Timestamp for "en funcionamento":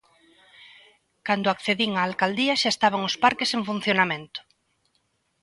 3.57-4.39